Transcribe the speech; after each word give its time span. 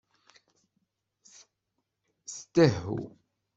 Tdehhu. 2.31 2.95